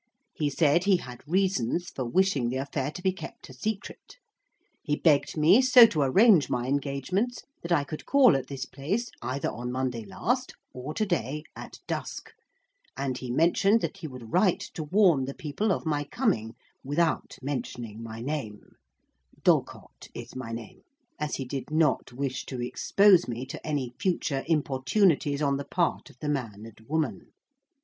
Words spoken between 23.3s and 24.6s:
to any future